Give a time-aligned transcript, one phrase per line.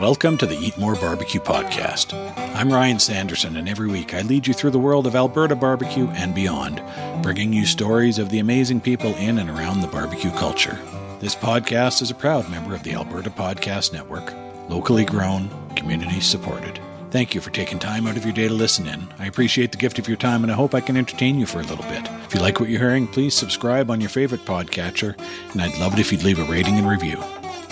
[0.00, 2.14] Welcome to the Eat More Barbecue Podcast.
[2.54, 6.06] I'm Ryan Sanderson, and every week I lead you through the world of Alberta barbecue
[6.10, 6.80] and beyond,
[7.20, 10.78] bringing you stories of the amazing people in and around the barbecue culture.
[11.18, 14.32] This podcast is a proud member of the Alberta Podcast Network,
[14.68, 16.78] locally grown, community supported.
[17.10, 19.08] Thank you for taking time out of your day to listen in.
[19.18, 21.58] I appreciate the gift of your time, and I hope I can entertain you for
[21.58, 22.08] a little bit.
[22.24, 25.18] If you like what you're hearing, please subscribe on your favorite podcatcher,
[25.50, 27.20] and I'd love it if you'd leave a rating and review.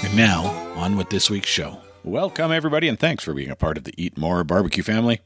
[0.02, 1.78] And now, on with this week's show.
[2.06, 5.22] Welcome, everybody, and thanks for being a part of the Eat More Barbecue family.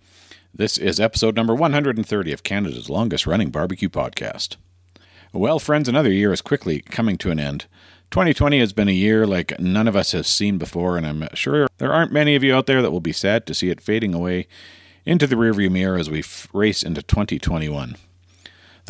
[0.55, 4.57] This is episode number 130 of Canada's longest running barbecue podcast.
[5.31, 7.67] Well, friends, another year is quickly coming to an end.
[8.13, 11.69] 2020 has been a year like none of us have seen before, and I'm sure
[11.77, 14.15] there aren't many of you out there that will be sad to see it fading
[14.15, 14.49] away
[15.05, 17.97] into the rearview mirror as we f- race into 2021.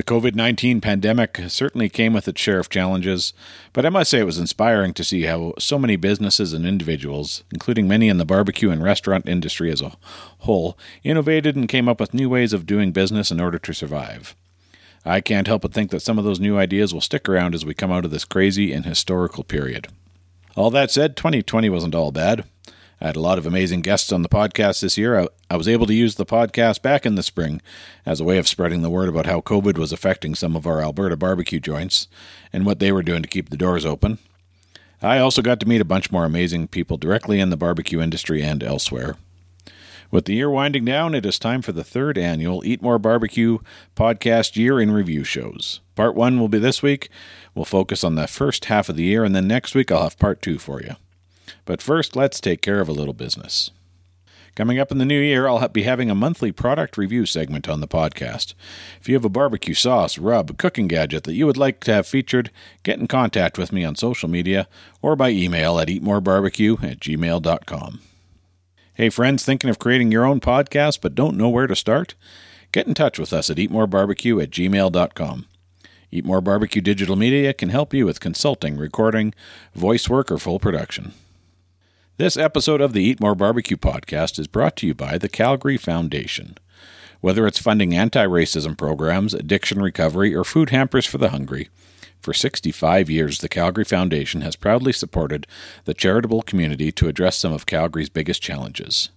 [0.01, 3.35] The COVID 19 pandemic certainly came with its share of challenges,
[3.75, 7.45] but I must say it was inspiring to see how so many businesses and individuals,
[7.53, 9.93] including many in the barbecue and restaurant industry as a
[10.39, 14.35] whole, innovated and came up with new ways of doing business in order to survive.
[15.05, 17.67] I can't help but think that some of those new ideas will stick around as
[17.67, 19.89] we come out of this crazy and historical period.
[20.57, 22.47] All that said, 2020 wasn't all bad.
[23.01, 25.19] I had a lot of amazing guests on the podcast this year.
[25.19, 27.63] I, I, was able to use the podcast back in the spring
[28.05, 30.83] as a way of spreading the word about how COVID was affecting some of our
[30.83, 32.09] Alberta barbecue joints
[32.53, 34.19] and what they were doing to keep the doors open.
[35.01, 38.43] I also got to meet a bunch more amazing people directly in the barbecue industry
[38.43, 39.17] and elsewhere.
[40.11, 43.59] With the year winding down, it is time for the third annual Eat More Barbecue
[43.97, 45.81] podcast year in review shows.
[45.95, 47.09] Part one will be this week.
[47.55, 50.19] We'll focus on the first half of the year, and then next week I'll have
[50.19, 50.97] part two for you.
[51.65, 53.71] But first, let's take care of a little business.
[54.57, 57.81] Coming up in the new year, I'll be having a monthly product review segment on
[57.81, 58.55] the podcast.
[59.01, 62.07] If you have a barbecue sauce, rub, cooking gadget that you would like to have
[62.07, 62.51] featured,
[62.83, 64.67] get in contact with me on social media
[65.01, 68.01] or by email at eatmorebarbecue at gmail.com.
[68.95, 72.15] Hey, friends, thinking of creating your own podcast but don't know where to start?
[72.73, 75.47] Get in touch with us at eatmorebarbecue at gmail.com.
[76.13, 79.33] Eat More Barbecue Digital Media can help you with consulting, recording,
[79.75, 81.13] voice work, or full production.
[82.21, 85.79] This episode of the Eat More Barbecue podcast is brought to you by the Calgary
[85.79, 86.59] Foundation.
[87.23, 91.71] Whether it's funding anti racism programs, addiction recovery, or food hampers for the hungry,
[92.21, 95.47] for 65 years the Calgary Foundation has proudly supported
[95.87, 99.09] the charitable community to address some of Calgary's biggest challenges.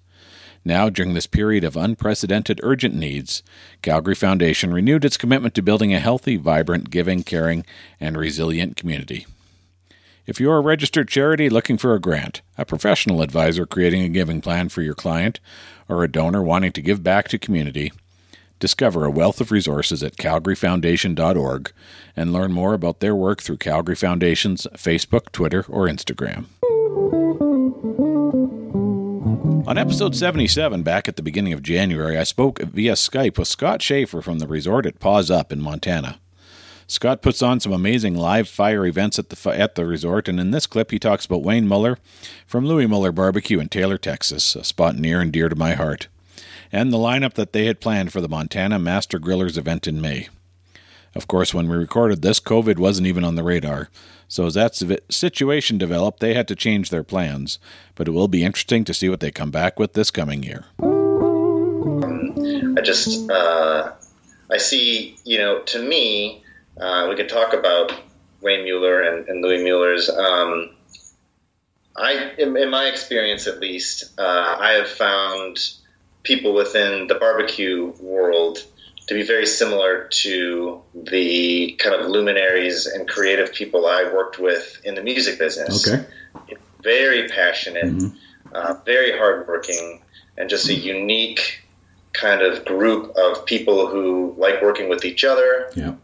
[0.63, 3.43] Now, during this period of unprecedented urgent needs,
[3.81, 7.65] Calgary Foundation renewed its commitment to building a healthy, vibrant, giving, caring,
[7.99, 9.25] and resilient community.
[10.25, 14.39] If you're a registered charity looking for a grant, a professional advisor creating a giving
[14.39, 15.41] plan for your client,
[15.89, 17.91] or a donor wanting to give back to community,
[18.57, 21.73] discover a wealth of resources at calgaryfoundation.org
[22.15, 26.45] and learn more about their work through Calgary Foundation's Facebook, Twitter, or Instagram.
[29.67, 33.81] On episode 77, back at the beginning of January, I spoke via Skype with Scott
[33.81, 36.19] Schaefer from the resort at Paws Up in Montana.
[36.93, 40.51] Scott puts on some amazing live fire events at the at the resort, and in
[40.51, 41.97] this clip, he talks about Wayne Mueller
[42.45, 46.07] from Louie Mueller Barbecue in Taylor, Texas, a spot near and dear to my heart,
[46.71, 50.29] and the lineup that they had planned for the Montana Master Grillers event in May.
[51.15, 53.89] Of course, when we recorded this, COVID wasn't even on the radar,
[54.27, 54.75] so as that
[55.09, 57.57] situation developed, they had to change their plans.
[57.95, 60.65] But it will be interesting to see what they come back with this coming year.
[62.77, 63.93] I just, uh,
[64.51, 66.42] I see, you know, to me,
[66.79, 67.93] uh, we could talk about
[68.41, 70.09] Wayne Mueller and, and Louie Mueller's.
[70.09, 70.71] Um,
[71.95, 75.59] I, in, in, my experience at least, uh, I have found
[76.23, 78.65] people within the barbecue world
[79.07, 84.81] to be very similar to the kind of luminaries and creative people I worked with
[84.83, 85.87] in the music business.
[85.87, 86.05] Okay.
[86.81, 88.17] Very passionate, mm-hmm.
[88.53, 90.01] uh, very hardworking,
[90.37, 91.61] and just a unique
[92.13, 95.69] kind of group of people who like working with each other.
[95.75, 95.95] Yeah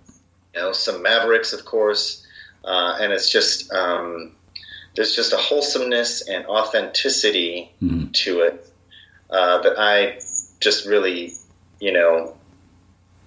[0.54, 2.26] you know, some Mavericks, of course,
[2.66, 4.34] uh, and it's just um,
[4.96, 8.12] there's just a wholesomeness and authenticity mm-hmm.
[8.12, 8.70] to it
[9.30, 10.20] uh, that I
[10.60, 11.34] just really,
[11.80, 12.36] you know,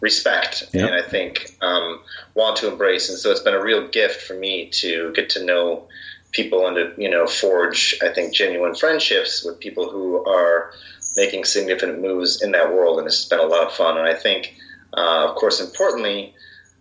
[0.00, 0.90] respect yep.
[0.90, 2.00] and I think um,
[2.34, 3.08] want to embrace.
[3.08, 5.86] And so it's been a real gift for me to get to know
[6.32, 10.72] people and to you know forge, I think, genuine friendships with people who are
[11.16, 12.98] making significant moves in that world.
[12.98, 13.96] And it's been a lot of fun.
[13.96, 14.54] And I think,
[14.94, 16.34] uh, of course, importantly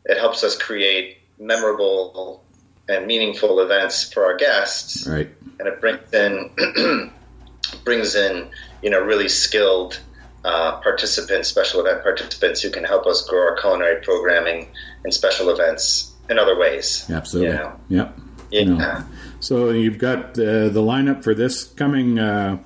[0.06, 2.44] it helps us create memorable
[2.90, 5.08] and meaningful events for our guests.
[5.08, 5.30] Right.
[5.60, 7.12] And it brings in
[7.84, 8.50] brings in
[8.82, 10.00] you know really skilled
[10.44, 14.68] uh, participants, special event participants who can help us grow our culinary programming
[15.04, 17.10] and special events in other ways.
[17.10, 17.52] Absolutely.
[17.52, 17.80] You know?
[17.90, 18.20] Yep.
[18.52, 19.04] Yeah.
[19.40, 22.58] So you've got uh, the lineup for this coming uh,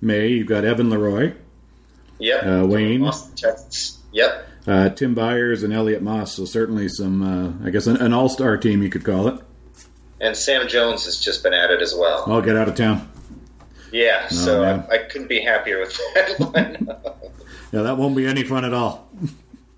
[0.00, 1.36] May, you've got Evan LeRoy.
[2.18, 2.46] Yep.
[2.46, 3.04] Uh, Wayne.
[3.04, 3.98] Austin, Texas.
[4.12, 4.48] Yep.
[4.66, 6.34] Uh, Tim Byres and Elliott Moss.
[6.34, 9.38] So certainly some, uh, I guess, an, an all-star team you could call it.
[10.20, 12.24] And Sam Jones has just been added as well.
[12.26, 13.08] I'll get out of town.
[13.92, 14.62] Yeah, Oh, so.
[14.62, 17.16] I, I couldn't be happier with that.
[17.72, 19.08] Yeah, that won't be any fun at all.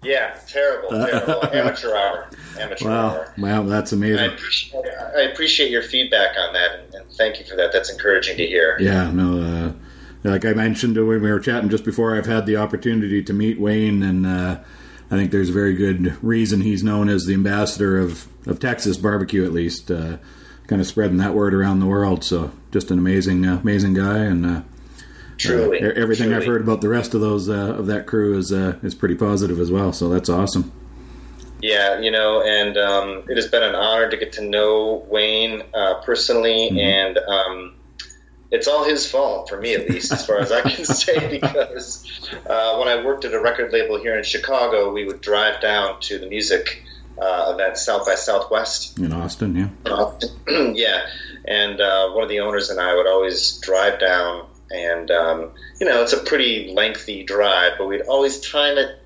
[0.03, 1.45] Yeah, terrible, terrible.
[1.55, 2.31] Amateur hour.
[2.59, 3.35] Amateur Wow, hour.
[3.37, 4.31] wow, that's I amazing.
[4.31, 4.85] appreciate,
[5.15, 7.71] I appreciate your feedback on that, and, and thank you for that.
[7.71, 8.79] That's encouraging to hear.
[8.81, 9.73] Yeah, no, uh,
[10.25, 13.61] like I mentioned when we were chatting just before, I've had the opportunity to meet
[13.61, 14.59] Wayne, and uh,
[15.11, 18.97] I think there's a very good reason he's known as the ambassador of, of Texas
[18.97, 20.19] barbecue, at least, uh,
[20.69, 22.25] kind of spreading that word around the world.
[22.25, 24.63] So, just an amazing, uh, amazing guy, and uh,
[25.39, 28.53] Truly, uh, everything I've heard about the rest of those uh, of that crew is
[28.53, 29.93] uh, is pretty positive as well.
[29.93, 30.71] So that's awesome.
[31.61, 35.63] Yeah, you know, and um, it has been an honor to get to know Wayne
[35.75, 36.79] uh, personally, Mm-hmm.
[36.79, 37.75] and um,
[38.53, 42.31] it's all his fault for me, at least, as far as I can say, because
[42.47, 45.99] uh, when I worked at a record label here in Chicago, we would drive down
[46.03, 46.85] to the music
[47.21, 48.99] uh, event South by Southwest.
[48.99, 50.13] In Austin, yeah,
[50.75, 51.07] yeah,
[51.47, 55.51] and uh, one of the owners and I would always drive down, and um,
[55.81, 58.99] you know, it's a pretty lengthy drive, but we'd always time it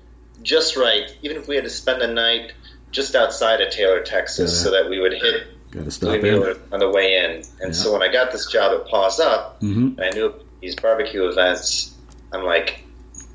[0.43, 2.53] just right, even if we had to spend the night
[2.91, 4.63] just outside of Taylor, Texas, Yeah.
[4.63, 6.55] so that we would hit got to stop in.
[6.71, 7.31] On the way in.
[7.61, 7.71] And Yeah.
[7.71, 11.27] so when I got this job at Paws Up, hmm and I knew these barbecue
[11.27, 11.93] events,
[12.31, 12.81] I'm like,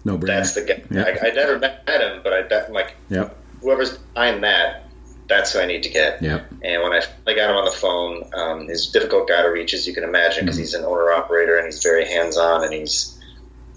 [0.04, 0.26] No brainer.
[0.26, 0.82] that's the guy.
[0.90, 1.04] Yeah.
[1.22, 4.84] I, I never met him, but I I'm like, Yep, whoever's behind that,
[5.28, 6.22] that's who I need to get.
[6.22, 9.42] yep, And when I finally got him on the phone, um, he's a difficult guy
[9.42, 10.60] to reach, as you can imagine, because Mhm.
[10.60, 13.18] he's an owner operator and he's very hands on and he's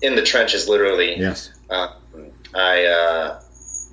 [0.01, 1.18] in the trenches, literally.
[1.18, 1.90] yes, Um,
[2.54, 3.40] I uh,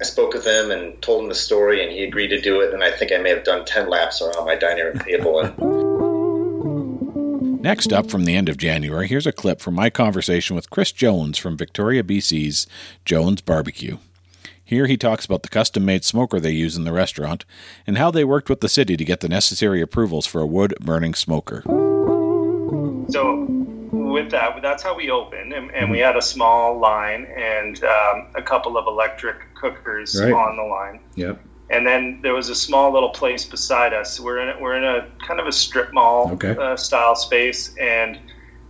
[0.02, 2.74] I spoke with him and told him the story, and he agreed to do it.
[2.74, 5.38] And I think I may have done ten laps around my dining room table.
[5.38, 5.56] And
[7.62, 10.90] Next up, from the end of January, here's a clip from my conversation with Chris
[10.90, 12.66] Jones from Victoria, BC's
[13.04, 13.98] Jones Barbecue.
[14.64, 17.44] Here he talks about the custom made smoker they use in the restaurant
[17.86, 20.74] and how they worked with the city to get the necessary approvals for a wood
[20.80, 21.62] burning smoker.
[23.08, 23.46] So
[23.92, 28.28] with that, that's how we opened, and, and we had a small line and um,
[28.34, 30.32] a couple of electric cookers Right.
[30.32, 31.00] on the line.
[31.14, 31.38] Yep.
[31.70, 34.18] And then there was a small little place beside us.
[34.18, 36.56] We're in a, we're in a kind of a strip mall Okay.
[36.58, 38.18] uh, style space, and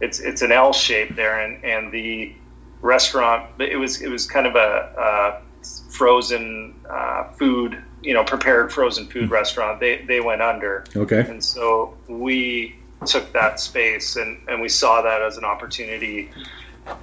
[0.00, 2.32] it's it's an L shape there, and, and the
[2.80, 5.42] restaurant it was it was kind of a, a
[5.90, 9.32] frozen uh, food, you know, prepared frozen food Hmm.
[9.32, 9.80] restaurant.
[9.80, 11.20] They they went under, Okay.
[11.20, 16.30] and so we took that space and, and we saw that as an opportunity.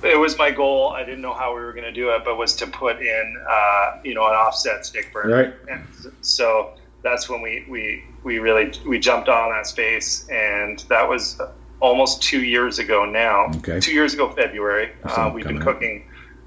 [0.03, 0.89] It was my goal.
[0.89, 3.45] I didn't know how we were going to do it, but was to put in,
[3.49, 5.35] uh, you know, an offset stick burner.
[5.35, 5.53] Right.
[5.69, 5.85] And
[6.21, 11.39] so that's when we, we, we really, we jumped on that space and that was
[11.79, 13.45] almost two years ago now.
[13.57, 13.79] Okay.
[13.79, 14.91] Two years ago, February.
[15.03, 16.05] Uh, we've been cooking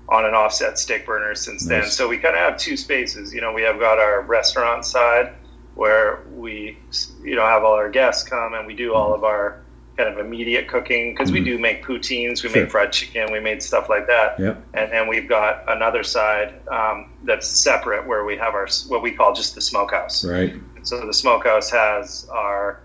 [0.09, 1.87] on an offset stick burner since then.
[1.87, 3.33] So we kind of have two spaces.
[3.33, 5.33] You know, we have got our restaurant side
[5.75, 6.79] where we,
[7.23, 9.63] you know, have all our guests come and we do all of our
[9.97, 12.55] kind of immediate cooking because we do make poutines, we Mm-hmm.
[12.55, 12.63] Sure.
[12.63, 14.39] make fried chicken, we made stuff like that.
[14.39, 14.63] Yep.
[14.75, 19.13] And then we've got another side um, that's separate where we have our what we
[19.13, 20.25] call just the smokehouse.
[20.25, 20.55] Right.
[20.83, 22.81] So the smokehouse has our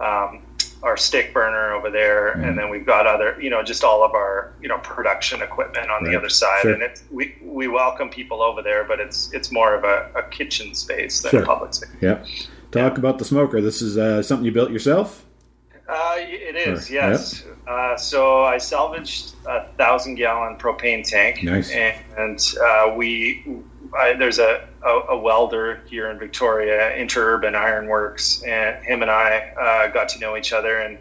[0.00, 0.42] um,
[0.82, 2.48] our stick burner over there, Mhm.
[2.48, 5.90] and then we've got other, you know, just all of our, you know, production equipment
[5.90, 6.10] on Right.
[6.12, 6.62] the other side.
[6.62, 6.72] Sure.
[6.72, 10.22] And it's we we welcome people over there, but it's it's more of a, a
[10.24, 11.42] kitchen space than Sure.
[11.42, 11.90] a public space.
[12.00, 12.26] Yep.
[12.72, 13.60] Talk about the smoker.
[13.60, 15.24] This is uh, something you built yourself.
[15.88, 17.44] Uh, it is, yes.
[17.68, 21.70] Uh, so I salvaged a thousand gallon propane tank, Nice.
[21.70, 23.44] and uh, we
[23.96, 29.52] I, there's a, a, a welder here in Victoria, Interurban Ironworks, and him and I
[29.60, 30.98] uh, got to know each other, and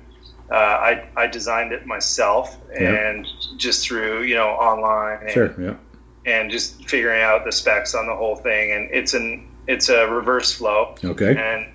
[0.52, 2.92] uh, I I designed it myself, Yeah.
[2.92, 5.54] and just through you know online, and, Sure.
[5.58, 5.80] Yep.
[6.26, 10.08] and just figuring out the specs on the whole thing, and it's an it's a
[10.08, 10.96] reverse flow.
[11.04, 11.36] Okay.
[11.38, 11.68] And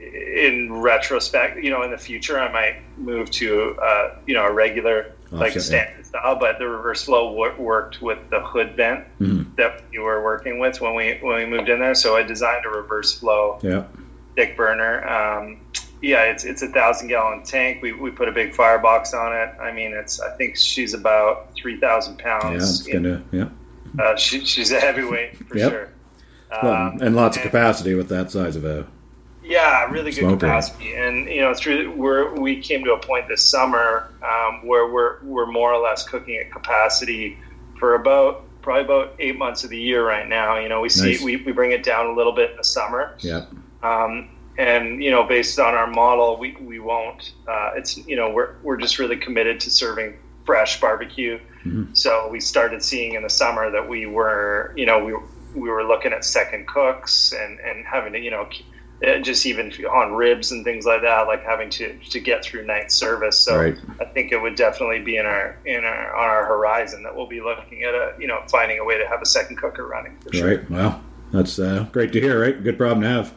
[0.00, 4.52] in retrospect, you know, in the future, I might move to, uh, you know, a
[4.52, 6.36] regular, like standard style.
[6.36, 9.54] But the reverse flow wo- worked with the hood vent Mhm.
[9.56, 11.94] that you were working with when we when we moved in there.
[11.94, 13.90] So I designed a reverse flow Yep.
[14.32, 15.06] stick burner.
[15.08, 15.58] Um,
[16.00, 17.82] yeah, it's it's a thousand gallon tank.
[17.82, 19.50] We, we put a big firebox on it.
[19.60, 22.38] I mean, it's I think she's about three thousand Yeah.
[22.40, 22.80] pounds.
[22.80, 23.22] It's gonna.
[23.32, 23.48] Yeah.
[23.98, 25.70] uh, she, she's a heavyweight for Yep.
[25.72, 25.88] sure.
[26.62, 28.86] Well, Um, and lots of capacity with that size of a.
[29.48, 30.36] Yeah, really good Smoker.
[30.36, 34.86] capacity, and you know, through we're we came to a point this summer um, where
[34.92, 37.38] we're we're more or less cooking at capacity
[37.78, 40.58] for about probably about eight months of the year right now.
[40.58, 41.22] You know, we see Nice.
[41.22, 43.46] we, we bring it down a little bit in the summer, Yeah.
[43.82, 44.28] um,
[44.58, 47.32] and you know, based on our model, we we won't.
[47.48, 51.38] Uh, it's you know, we're we're just really committed to serving fresh barbecue.
[51.64, 51.94] Mm-hmm.
[51.94, 55.14] So we started seeing in the summer that we were, you know, we
[55.58, 58.46] we were looking at second cooks and and having to, you know,
[59.00, 62.90] just even on ribs and things like that, like having to to get through night
[62.90, 63.38] service.
[63.38, 63.76] So right.
[64.00, 67.28] I think it would definitely be in our in our on our horizon that we'll
[67.28, 70.18] be looking at a you know finding a way to have a second cooker running.
[70.18, 70.48] For sure.
[70.48, 70.70] Right.
[70.70, 71.02] Well,
[71.32, 72.40] that's uh, great to hear.
[72.40, 72.62] Right.
[72.62, 73.34] Good problem to have.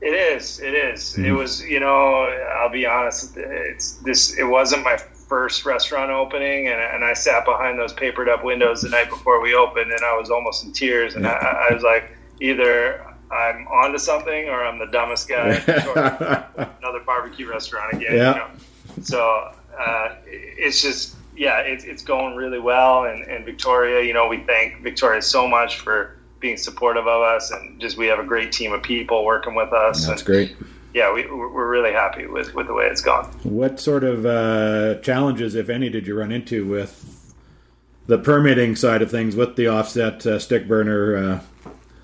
[0.00, 0.60] It is.
[0.60, 1.12] It is.
[1.12, 1.24] Mm-hmm.
[1.24, 1.62] It was.
[1.62, 2.24] You know,
[2.58, 3.36] I'll be honest.
[3.36, 4.36] It's this.
[4.36, 8.82] It wasn't my first restaurant opening, and, and I sat behind those papered up windows
[8.82, 11.14] the night before we opened, and I was almost in tears.
[11.14, 15.54] And I, I was like, either I'm onto something or I'm the dumbest guy.
[16.80, 18.14] another barbecue restaurant again.
[18.14, 18.32] Yeah.
[18.32, 18.50] You know?
[19.02, 23.04] So uh, it's just yeah, it's it's going really well.
[23.04, 27.50] And, and Victoria, you know, we thank Victoria so much for being supportive of us,
[27.50, 30.06] and just we have a great team of people working with us.
[30.06, 30.56] That's and, great.
[30.94, 33.26] Yeah, we, we're really happy with, with the way it's gone.
[33.42, 37.34] What sort of uh, challenges, if any, did you run into with
[38.06, 41.42] the permitting side of things with the offset uh, stick burner?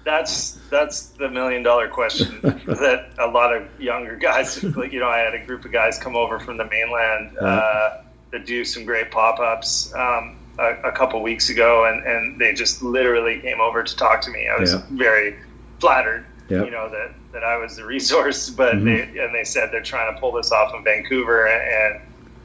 [0.04, 5.18] That's that's the million dollar question that a lot of younger guys, you know, I
[5.18, 7.46] had a group of guys come over from the mainland uh-huh.
[7.46, 9.94] uh, to do some great pop ups.
[9.94, 14.20] Um, a, a, couple weeks ago, and, and they just literally came over to talk
[14.22, 14.48] to me.
[14.48, 14.82] I was yeah.
[14.90, 15.38] very
[15.80, 16.66] flattered, yep.
[16.66, 18.50] you know, that, that I was the resource.
[18.56, 19.14] But mm-hmm.
[19.14, 22.00] they and they said they're trying to pull this off in Vancouver, and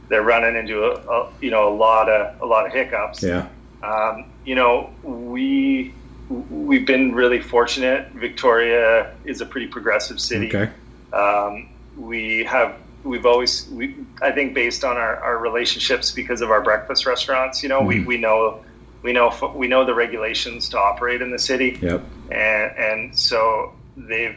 [0.10, 3.24] they're running into a, a you know a lot of a lot of hiccups.
[3.24, 3.48] Yeah.
[3.84, 5.94] Um, you know, we
[6.30, 8.12] we've been really fortunate.
[8.12, 10.48] Victoria is a pretty progressive city.
[10.48, 10.72] Okay.
[11.14, 16.52] Um, we have we've always we I think based on our, our relationships because of
[16.52, 17.88] our breakfast restaurants, you know, mm-hmm.
[17.88, 18.64] we, we know
[19.04, 21.78] we know we know the regulations to operate in the city.
[21.82, 22.04] Yep.
[22.32, 24.36] And and so they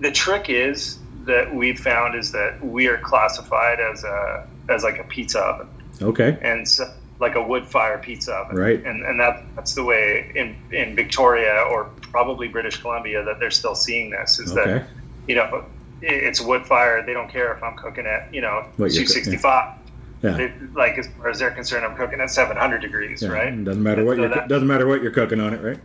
[0.00, 4.98] the trick is that we've found is that we are classified as a as like
[4.98, 5.68] a pizza oven.
[6.00, 6.38] Okay.
[6.40, 8.56] And so like a wood fire pizza oven.
[8.56, 8.84] Right.
[8.84, 13.50] And and that that's the way in in Victoria or probably British Columbia that they're
[13.50, 14.72] still seeing this is okay.
[14.72, 14.88] that
[15.26, 15.64] you know
[16.02, 17.06] it's wood fire.
[17.06, 19.78] They don't care if I'm cooking at you know 265.
[20.22, 20.30] Yeah.
[20.36, 23.28] They, like as far as they're concerned, I'm cooking at 700 degrees, yeah.
[23.28, 23.64] right?
[23.64, 25.80] Doesn't matter what so you doesn't matter what you're cooking on it, right?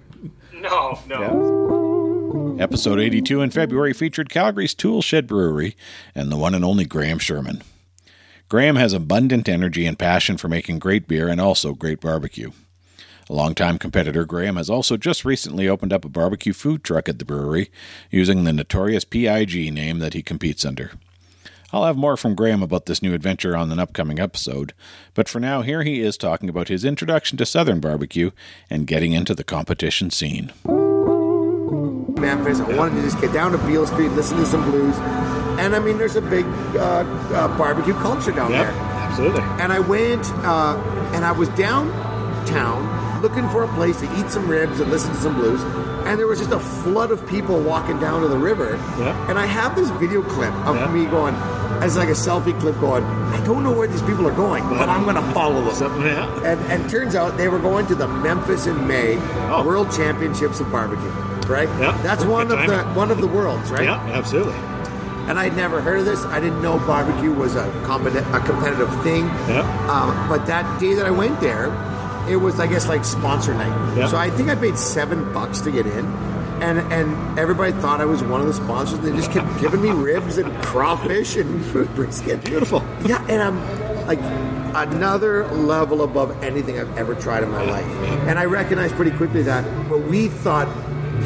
[0.54, 2.56] No, no.
[2.58, 2.64] Yeah.
[2.64, 5.76] Episode 82 in February featured Calgary's Tool Shed Brewery
[6.16, 7.62] and the one and only Graham Sherman.
[8.50, 12.52] Graham has abundant energy and passion for making great beer and also great barbecue.
[13.30, 17.20] A longtime competitor, Graham has also just recently opened up a barbecue food truck at
[17.20, 17.70] the brewery
[18.10, 20.92] using the notorious PIG name that he competes under.
[21.74, 24.74] I'll have more from Graham about this new adventure on an upcoming episode,
[25.14, 28.32] but for now, here he is talking about his introduction to Southern barbecue
[28.70, 30.54] and getting into the competition scene.
[32.18, 34.96] Memphis, I wanted to just get down to Beale Street, listen to some blues,
[35.60, 36.46] and I mean, there's a big
[36.76, 38.74] uh, uh, barbecue culture down yep, there.
[38.74, 39.42] Absolutely.
[39.42, 40.78] And I went, uh,
[41.14, 45.18] and I was downtown looking for a place to eat some ribs and listen to
[45.18, 45.62] some blues.
[46.06, 48.76] And there was just a flood of people walking down to the river.
[49.00, 49.30] Yeah.
[49.30, 50.88] And I have this video clip of yeah.
[50.94, 51.36] me going,
[51.84, 54.88] as like a selfie clip going, I don't know where these people are going, but
[54.88, 56.02] I'm going to follow them.
[56.02, 56.44] Yeah.
[56.46, 59.18] And, and turns out they were going to the Memphis in May
[59.50, 59.66] oh.
[59.66, 61.10] World Championships of Barbecue.
[61.48, 61.70] Right?
[61.80, 61.98] Yeah.
[62.04, 63.86] That's one of the one of the worlds, right?
[63.86, 64.56] Yeah, absolutely.
[65.28, 66.24] And I'd never heard of this.
[66.26, 69.26] I didn't know barbecue was a, competi- a competitive thing.
[69.26, 69.62] Yeah.
[69.90, 71.68] Um, but that day that I went there,
[72.30, 73.98] it was I guess like sponsor night.
[73.98, 74.08] Yeah.
[74.08, 76.06] So I think I paid seven bucks to get in.
[76.58, 79.00] And, and everybody thought I was one of the sponsors.
[79.00, 82.44] They just kept giving me ribs and crawfish and brisket.
[82.44, 82.84] Beautiful.
[83.06, 84.20] Yeah, and I'm like
[84.74, 87.86] another level above anything I've ever tried in my life.
[88.28, 90.68] And I recognized pretty quickly that what we thought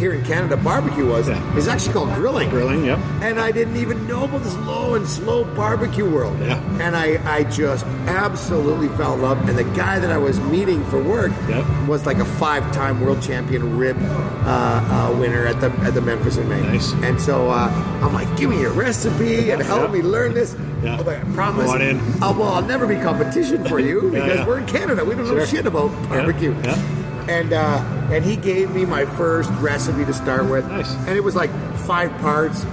[0.02, 1.56] here in Canada barbecue was yeah.
[1.56, 2.50] is actually called grilling.
[2.50, 2.98] Grilling, yep.
[3.22, 6.40] And I didn't even know about this low and slow barbecue world.
[6.40, 6.60] Yeah.
[6.82, 9.48] And I, I just absolutely fell in love.
[9.48, 11.64] And the guy that I was meeting for work yep.
[11.88, 16.38] was like a five-time world champion rib uh, uh, winner at the at the Memphis
[16.38, 16.62] in May.
[16.62, 16.94] Nice.
[17.04, 17.70] And so uh,
[18.02, 19.92] I'm like, give me your recipe and help yep.
[19.92, 20.56] me learn this.
[20.82, 20.98] Yeah.
[21.00, 21.68] Oh, I promise.
[21.68, 22.00] Go on in.
[22.24, 25.06] Oh, well, I'll never be competition for you because yeah, we're in Canada.
[25.06, 25.38] We don't sure.
[25.38, 26.56] know shit about barbecue.
[26.64, 26.98] Yeah
[27.32, 27.80] and uh,
[28.12, 30.68] and he gave me my first recipe to start with.
[30.68, 30.94] Nice.
[31.08, 32.66] And it was like five parts.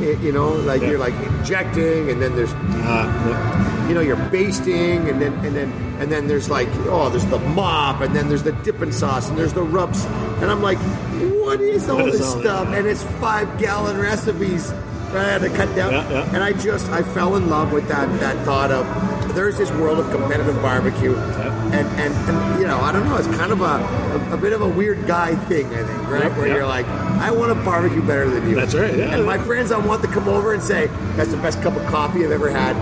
[0.00, 0.90] You know, like yeah.
[0.90, 5.70] you're like injecting, and then there's, uh, you know, you're basting, and then and then
[6.00, 9.38] and then there's like, oh, there's the mop, and then there's the dipping sauce, and
[9.38, 10.04] there's the rubs,
[10.40, 10.78] and I'm like,
[11.44, 12.68] what is all this stuff?
[12.68, 14.72] And it's five gallon recipes.
[15.14, 16.34] I had to cut down, yeah, yeah.
[16.34, 18.86] and I just I fell in love with that that thought of
[19.34, 23.28] there's this world of competitive barbecue, and, and, and you know I don't know it's
[23.28, 26.48] kind of a, a, a bit of a weird guy thing I think right where
[26.48, 28.56] you're like I want to barbecue better than you.
[28.56, 28.96] That's right.
[28.96, 29.14] Yeah.
[29.14, 31.86] And my friends I want to come over and say that's the best cup of
[31.86, 32.74] coffee I've ever had.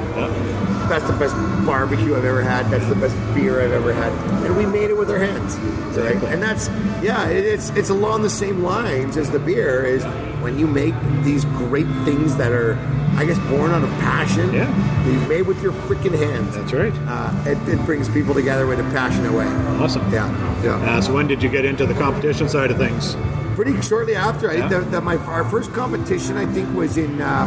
[0.88, 1.34] that's the best
[1.66, 2.70] barbecue I've ever had.
[2.70, 4.12] That's the best beer I've ever had,
[4.44, 5.56] and we made it with our hands.
[5.96, 6.16] Right?
[6.32, 6.68] And that's
[7.02, 10.04] yeah, it, it's it's along the same lines as the beer is
[10.40, 12.76] when you make these great things that are,
[13.16, 14.52] I guess, born out of passion.
[14.52, 14.64] Yeah.
[15.04, 16.54] that you made with your freaking hands.
[16.56, 16.92] That's right.
[17.06, 19.46] Uh, it, it brings people together in a passionate way.
[19.80, 20.02] Awesome.
[20.12, 20.28] Yeah,
[20.62, 20.76] yeah.
[20.76, 23.16] Uh, so when did you get into the competition side of things?
[23.54, 24.64] Pretty shortly after, Yeah.
[24.66, 27.20] I, the, the, my our first competition, I think, was in.
[27.20, 27.46] Uh,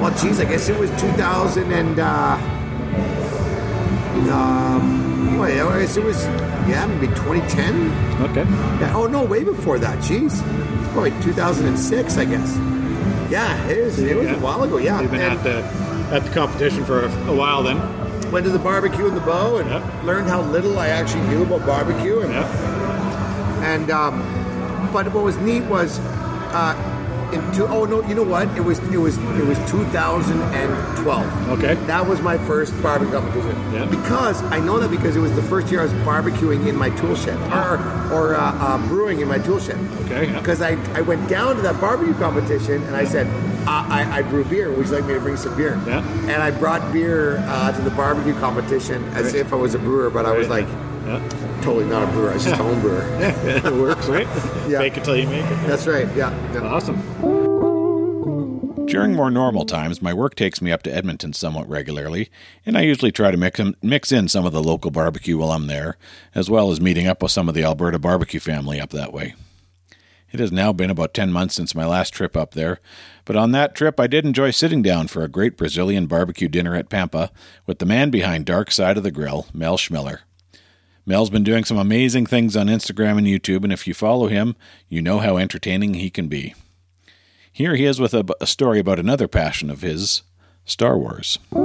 [0.00, 1.98] well, geez, I guess it was 2000 and.
[1.98, 2.38] Uh,
[4.30, 6.24] um, well, I guess it was
[6.68, 8.30] yeah, maybe 2010.
[8.30, 8.44] Okay.
[8.80, 8.92] Yeah.
[8.94, 9.98] Oh no, way before that.
[9.98, 10.40] Jeez,
[10.92, 12.56] probably 2006, I guess.
[13.30, 13.98] Yeah, it is.
[13.98, 14.36] It was Yeah.
[14.36, 14.76] a while ago.
[14.78, 15.00] Yeah.
[15.00, 15.62] You've been And at the
[16.14, 17.80] at the competition for a, a while then.
[18.30, 19.82] went to the barbecue in the bow and Yeah.
[20.04, 22.20] learned how little I actually knew about barbecue.
[22.20, 23.64] And, Yeah.
[23.72, 24.22] and um,
[24.92, 25.98] but what was neat was,
[26.52, 26.74] uh,
[27.54, 28.48] two, oh no, you know what?
[28.56, 31.48] It was it was it was 2012.
[31.50, 31.74] Okay.
[31.86, 33.56] That was my first barbecue competition.
[33.72, 33.86] Yeah.
[33.86, 36.90] Because I know that because it was the first year I was barbecuing in my
[36.90, 37.78] tool shed or
[38.12, 39.78] or uh, uh, brewing in my tool shed.
[40.04, 40.38] Okay, yeah.
[40.38, 43.26] Because I, I went down to that barbecue competition and I said
[43.66, 44.70] I, I, I brew beer.
[44.72, 45.80] Would you like me to bring some beer?
[45.86, 46.02] Yeah.
[46.30, 50.10] And I brought beer uh, to the barbecue competition as if I was a brewer,
[50.10, 50.66] but I was like
[51.06, 51.20] Yeah.
[51.62, 52.30] Totally not a brewer.
[52.30, 53.06] I was just a home brewer.
[53.20, 54.26] it works, right?
[54.68, 54.78] Yeah.
[54.78, 55.66] Fake it till you make it.
[55.66, 56.06] That's right.
[56.14, 56.30] Yeah.
[56.52, 56.60] yeah.
[56.60, 57.00] Awesome.
[58.86, 62.30] During more normal times, my work takes me up to Edmonton somewhat regularly,
[62.66, 65.66] and I usually try to mix, mix in some of the local barbecue while I'm
[65.66, 65.96] there,
[66.34, 69.34] as well as meeting up with some of the Alberta barbecue family up that way.
[70.30, 72.80] It has now been about 10 months since my last trip up there,
[73.24, 76.74] but on that trip I did enjoy sitting down for a great Brazilian barbecue dinner
[76.74, 77.30] at Pampa
[77.66, 80.20] with the man behind Dark Side of the Grill, Mel Schmiller.
[81.04, 84.54] Mel's been doing some amazing things on Instagram and YouTube, and if you follow him,
[84.88, 86.54] you know how entertaining he can be.
[87.52, 90.22] Here he is with a, a story about another passion of his
[90.64, 91.38] Star Wars.
[91.52, 91.56] A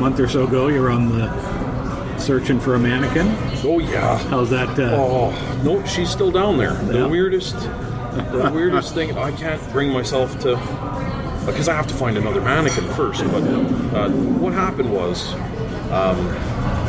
[0.00, 3.26] month or so ago, you're on the searching for a mannequin.
[3.64, 4.16] Oh yeah.
[4.28, 4.78] How's that?
[4.78, 6.72] Uh, Oh no, she's still down there.
[6.74, 7.06] The Yeah.
[7.06, 9.16] weirdest, the weirdest thing.
[9.18, 10.56] I can't bring myself to
[11.46, 13.24] because I have to find another mannequin first.
[13.24, 15.32] But uh, what happened was,
[15.90, 16.18] um,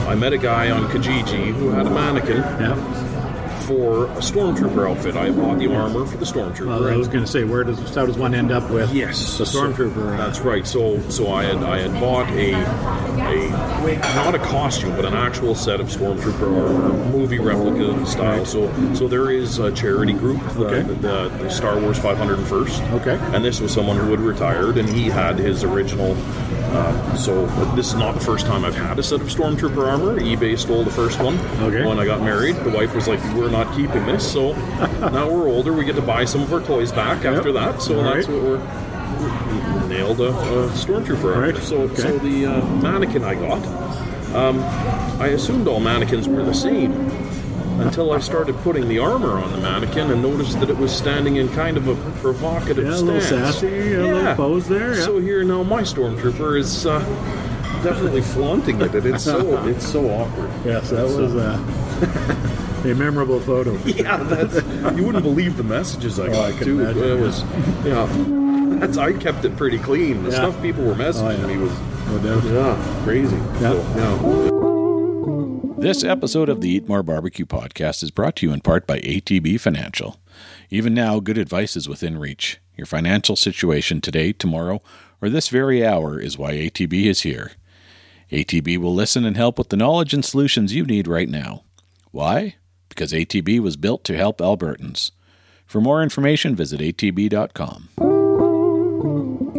[0.10, 2.76] I met a guy on Kijiji who had a mannequin Yeah.
[3.67, 5.15] for a stormtrooper outfit.
[5.15, 6.65] I bought the armor for the stormtrooper.
[6.65, 8.91] Well, I was going to say, where does how does one end up with?
[8.91, 10.13] Yes, the stormtrooper.
[10.13, 10.65] uh, That's right.
[10.65, 15.54] So, so I had I had bought a a not a costume, but an actual
[15.54, 18.45] set of stormtrooper armor, movie replica style.
[18.45, 20.82] So, so there is a charity group, the, Okay.
[20.93, 22.91] the, the Star Wars 501st.
[23.02, 23.19] Okay.
[23.36, 26.15] And this was someone who had retired, and he had his original.
[26.71, 30.19] Uh, so this is not the first time I've had a set of stormtrooper armor.
[30.19, 31.86] eBay stole the first one Okay.
[31.86, 32.55] when I got married.
[32.58, 34.53] The wife was like, "We're not keeping this." So
[34.99, 35.73] now we're older.
[35.73, 37.82] We get to buy some of our toys back after that.
[37.82, 38.36] So All that's right.
[38.38, 41.53] what we're nailed a, a stormtrooper armor.
[41.53, 41.63] Right.
[41.63, 41.95] So, Okay.
[42.03, 43.65] so the uh, mannequin I got,
[44.36, 44.60] um,
[45.19, 46.93] I assumed all mannequins were the same
[47.82, 51.38] until I started putting the armor on the mannequin and noticed that it was standing
[51.38, 53.56] in kind of a provocative Yeah, a little stance.
[53.56, 55.04] sassy, a little pose there, yeah.
[55.06, 57.00] So here now, my stormtrooper is uh,
[57.84, 58.94] definitely flaunting it.
[58.96, 60.50] It's so it's so awkward.
[60.65, 63.78] yes, that was uh, a memorable photo.
[63.86, 64.56] Yeah, that's
[64.98, 66.80] you wouldn't believe the messages I got Oh, I too.
[66.82, 67.44] imagine, it was
[67.86, 68.08] yeah.
[68.80, 70.24] That's I kept it pretty clean.
[70.24, 70.36] The Yeah.
[70.38, 71.56] stuff people were messaging Oh, yeah.
[71.56, 71.72] me was
[72.08, 72.44] No doubt.
[72.46, 73.36] yeah crazy.
[73.36, 73.60] Yeah.
[73.60, 74.48] So, yeah.
[75.80, 79.00] This episode of the Eat More Barbecue podcast is brought to you in part by
[79.00, 80.18] ATB Financial.
[80.70, 82.60] Even now, good advice is within reach.
[82.76, 84.82] Your financial situation today, tomorrow,
[85.22, 87.54] or this very hour is why ATB is here.
[88.30, 91.63] ATB will listen and help with the knowledge and solutions you need right now.
[92.12, 92.56] Why?
[92.89, 95.12] Because ATB was built to help Albertans.
[95.65, 97.88] For more information, visit atb.com.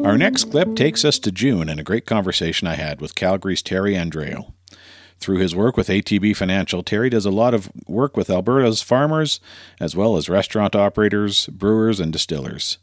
[0.04, 3.62] Our next clip takes us to June and a great conversation I had with Calgary's
[3.62, 4.52] Terry Andreo.
[5.20, 9.38] Through his work with ATB Financial, Terry does a lot of work with Alberta's farmers,
[9.78, 12.78] as well as restaurant operators, brewers, and distillers.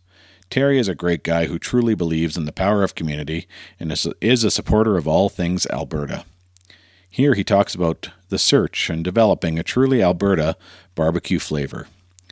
[0.50, 3.47] Terry is a great guy who truly believes in the power of community
[3.80, 6.26] and is- a supporter of all things Alberta.
[7.10, 10.56] Here he talks about the search and developing a truly Alberta
[10.93, 11.88] barbecue flavor,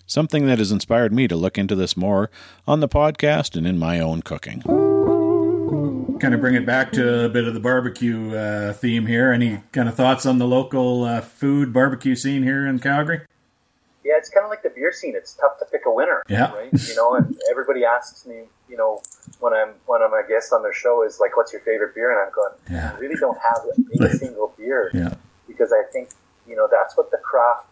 [0.06, 2.30] something that has inspired me to look into this more
[2.68, 4.62] on the podcast and in my own cooking.
[6.20, 9.32] Kind of bring it back to a bit of the barbecue uh, theme here.
[9.34, 13.22] Any kind of thoughts on the local uh, food barbecue scene here in Calgary?
[14.04, 15.14] Yeah, it's kind of like the beer scene.
[15.16, 16.54] It's tough to pick a winner, Yeah.
[16.54, 16.70] right?
[16.72, 19.02] You know, and everybody asks me, you know,
[19.40, 22.12] when I'm when I'm a guest on their show, is like, "What's your favorite beer?"
[22.12, 22.94] And I'm going, Yeah.
[22.96, 23.66] I really don't have
[24.00, 25.16] a single beer Yeah.
[25.48, 26.10] because I think
[26.48, 27.68] you know that's what the craft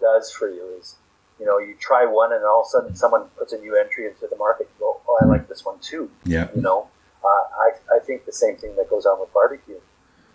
[0.00, 0.64] does for you.
[0.80, 0.96] Is
[1.38, 4.06] you know, you try one, and all of a sudden, someone puts a new entry
[4.06, 4.68] into the market.
[4.78, 6.48] You go, "Oh, I like this one too." Yeah.
[6.54, 6.88] You know,
[7.24, 9.78] uh, I, I think the same thing that goes on with barbecue.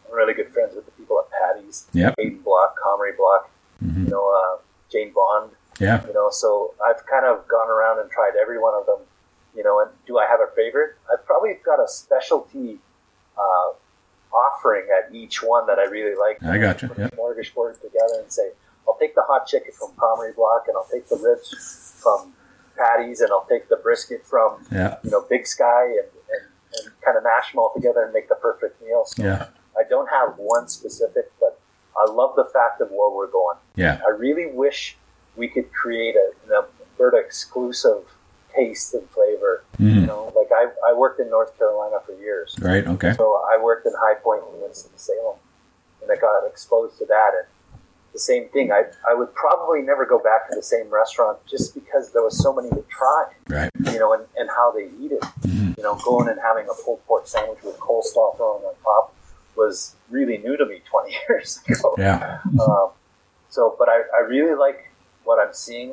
[0.08, 2.16] I'm really good friends with the people at Patty's, Yep.
[2.18, 3.50] Hayden Block, Comrie Block,
[3.82, 5.52] you know, uh, Jane Bond.
[5.80, 6.06] Yeah.
[6.08, 9.00] You know, so I've kind of gone around and tried every one of them.
[9.56, 10.96] You know, and do I have a favorite?
[11.12, 12.80] I've probably got a specialty
[13.38, 13.72] uh,
[14.34, 16.44] offering at each one that I really like.
[16.44, 17.08] I got Put a yeah.
[17.10, 18.52] smorgasbord together and say,
[18.88, 22.34] I'll take the hot chicken from Comrie Block, and I'll take the ribs from
[22.78, 24.98] Patty's, and I'll take the brisket from Yeah.
[25.04, 26.08] you know Big Sky, and,
[26.84, 29.04] and, kind of mash them all together and make the perfect meal.
[29.06, 29.48] So Yeah.
[29.78, 31.60] I don't have one specific, but
[31.98, 33.58] I love the fact of where we're going.
[33.76, 34.02] Yeah.
[34.06, 34.98] I really wish
[35.36, 36.66] we could create a, an
[36.98, 38.04] Alberta exclusive
[38.56, 39.64] taste and flavor.
[39.78, 40.00] Mm-hmm.
[40.00, 42.56] You know, like I, I worked in North Carolina for years.
[42.60, 42.86] Right.
[42.88, 43.14] Okay.
[43.14, 45.38] So I worked in High Point and Winston-Salem,
[46.02, 47.32] and I got exposed to that.
[47.38, 47.48] And
[48.16, 51.76] the same thing, I, I would probably never go back to the same restaurant just
[51.76, 53.70] because there was so many to try, Right.
[53.92, 55.24] you know, and, and how they eat it.
[55.78, 59.14] You know, going and having a pulled pork sandwich with coleslaw thrown on top
[59.58, 61.94] was really new to me 20 years ago.
[61.98, 62.40] Yeah.
[62.62, 62.92] Um,
[63.50, 64.92] so, but I, I really like
[65.26, 65.92] what I'm seeing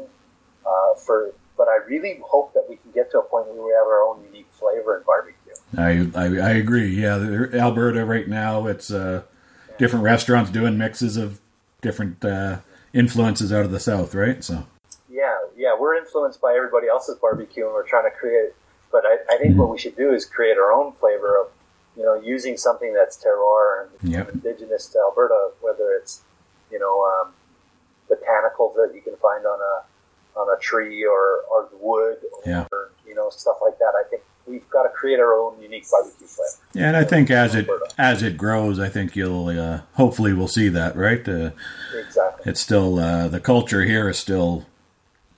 [0.65, 3.73] uh, for, but I really hope that we can get to a point where we
[3.73, 5.37] have our own unique flavor in barbecue.
[5.77, 6.89] I, I I agree.
[7.01, 7.17] Yeah,
[7.55, 9.23] Alberta right now, it's uh,
[9.79, 11.41] different restaurants doing mixes of
[11.87, 12.61] different uh,
[12.95, 14.43] influences out of the south, right?
[14.43, 14.67] So
[15.11, 18.53] Yeah, yeah, we're influenced by everybody else's barbecue, and we're trying to create.
[18.91, 21.49] But I, I think what we should do is create our own flavor of,
[21.97, 24.31] you know, using something that's terroir and Yep.
[24.35, 26.23] indigenous to Alberta, whether it's,
[26.71, 27.33] you know, um,
[28.11, 32.67] botanicals that you can find on a on a tree or or wood, or Yeah.
[33.07, 33.93] you know, stuff like that.
[33.95, 36.59] I think we've got to create our own unique barbecue flavor.
[36.75, 37.67] yeah, and I think as it
[37.99, 41.27] as it grows, I think you'll uh, hopefully we'll see that, right?
[41.29, 41.51] Uh,
[41.99, 42.43] Exactly.
[42.51, 44.67] it's still uh, the culture here is still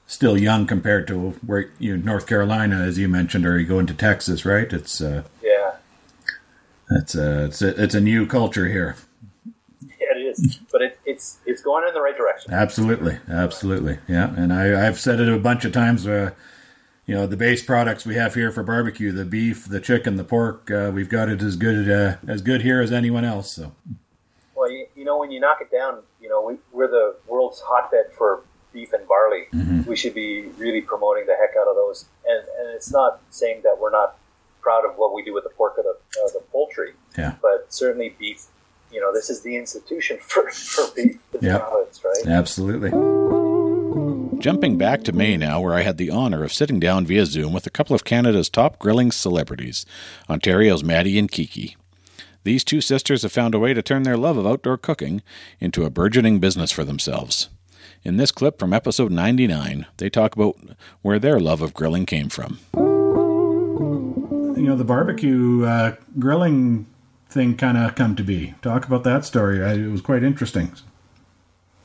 [0.07, 3.95] still young compared to where you North Carolina, as you mentioned, or you go into
[3.95, 4.71] Texas, right?
[4.73, 5.73] It's uh, Yeah,
[6.91, 8.97] it's uh, it's a, it's a new culture here.
[9.83, 10.59] yeah, it is.
[10.73, 12.53] But it, it's it's going in the right direction.
[12.53, 14.35] Absolutely, absolutely, yeah.
[14.37, 16.07] And I, I've said it a bunch of times.
[16.07, 16.31] Uh,
[17.07, 20.25] you know, the base products we have here for barbecue, the beef, the chicken, the
[20.25, 23.53] pork, uh, we've got it as good uh, as good here as anyone else.
[23.53, 23.73] So
[24.55, 27.61] Well, you, you know, when you knock it down, you know, we, we're the world's
[27.61, 29.45] hotbed for beef and barley.
[29.87, 32.07] We should be really promoting the heck out of those.
[32.27, 34.17] And, and it's not saying that we're not
[34.63, 35.91] proud of what we do with the pork or the,
[36.21, 38.47] uh, the poultry, yeah, but certainly beef.
[38.91, 41.59] You know, this is the institution for, for beef Yeah.
[41.59, 42.27] province, right?
[42.27, 43.44] absolutely.
[44.39, 47.53] Jumping back to May now, where I had the honor of sitting down via Zoom
[47.53, 49.87] with a couple of Canada's top grilling celebrities,
[50.29, 51.77] Ontario's Maddie and Kiki.
[52.43, 55.23] These two sisters have found a way to turn their love of outdoor cooking
[55.61, 57.49] into a burgeoning business for themselves.
[58.03, 60.57] In this clip from episode 99, they talk about
[61.01, 62.59] where their love of grilling came from.
[62.75, 66.87] You know, the barbecue uh, grilling
[67.31, 68.55] thing kind of come to be.
[68.63, 69.65] Talk about that story.
[69.65, 70.73] I, it was quite interesting.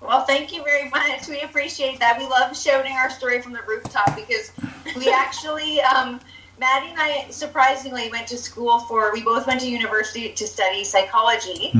[0.02, 0.59] Well, thank you very much.
[1.30, 2.18] We appreciate that.
[2.18, 4.52] We love shouting our story from the rooftop because
[4.96, 6.20] we actually, um,
[6.60, 10.84] Maddie and I surprisingly went to school for, we both went to university to study
[10.84, 11.72] psychology,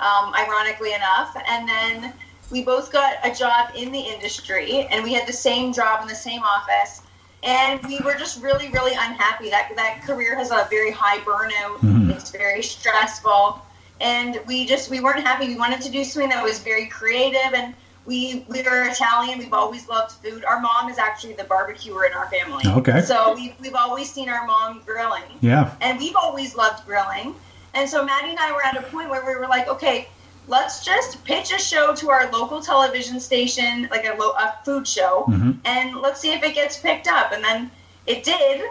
[0.00, 1.36] um, ironically enough.
[1.48, 2.12] And then
[2.50, 6.08] we both got a job in the industry and we had the same job in
[6.08, 7.02] the same office.
[7.42, 9.48] And we were just really, really unhappy.
[9.48, 12.10] That that career has a very high burnout.
[12.14, 13.62] It's very stressful
[14.00, 15.46] and we just we weren't happy.
[15.46, 17.74] We wanted to do something that was very creative, and
[18.10, 19.38] we we were Italian.
[19.38, 20.44] We've always loved food.
[20.44, 22.64] Our mom is actually the barbecuer in our family.
[22.66, 23.00] Okay.
[23.02, 27.36] So we we've always seen our mom grilling, Yeah, and we've always loved grilling.
[27.72, 30.08] And so Maddie and I were at a point where we were like, okay,
[30.48, 34.88] let's just pitch a show to our local television station, like a, lo- a food
[34.88, 35.52] show, mm-hmm.
[35.64, 37.30] and let's see if it gets picked up.
[37.30, 37.70] And then
[38.08, 38.62] it did,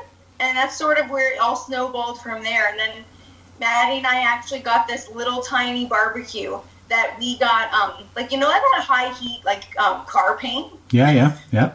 [0.41, 2.67] and that's sort of where it all snowballed from there.
[2.67, 3.05] And then
[3.61, 8.37] Maddie and I actually got this little tiny barbecue that we got, um, like you
[8.37, 10.71] know that had a high heat like um, car paint.
[10.91, 11.73] yeah, yeah, yeah.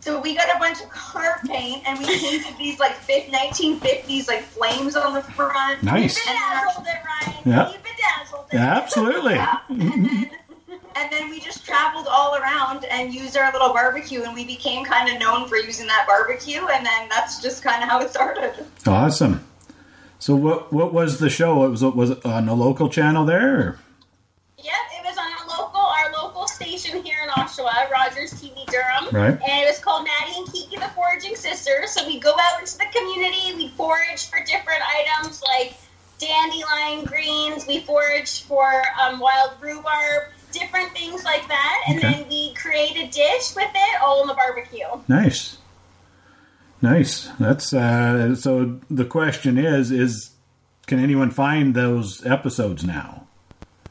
[0.00, 4.28] So we got a bunch of car paint and we painted these like fif- 1950s
[4.28, 5.82] like flames on the front.
[5.82, 6.18] Nice.
[6.28, 6.86] Our- it,
[7.26, 7.38] Ryan.
[7.46, 7.72] Yeah.
[7.72, 8.54] You bedazzled it.
[8.56, 9.34] Yeah, absolutely.
[9.38, 10.30] and then
[10.96, 14.84] and then we just traveled all around and used our little barbecue and we became
[14.84, 18.10] kind of known for using that barbecue and then that's just kind of how it
[18.10, 18.52] started
[18.86, 19.44] Awesome.
[20.18, 21.64] So what what was the show?
[21.64, 23.58] It was was it on a local channel there?
[23.58, 23.78] Or?
[27.56, 29.08] Here in Oshawa, Rogers TV Durham.
[29.12, 29.30] Right.
[29.32, 31.90] And it was called Maddie and Kiki the Foraging Sisters.
[31.92, 35.74] So we go out into the community, we forage for different items like
[36.18, 41.82] dandelion greens, we forage for um, wild rhubarb, different things like that.
[41.88, 42.12] And Okay.
[42.12, 44.86] then we create a dish with it all on the barbecue.
[45.08, 45.58] Nice.
[46.82, 47.28] Nice.
[47.40, 48.78] That's uh, so.
[48.90, 50.32] The question is: is
[50.86, 53.26] can anyone find those episodes now?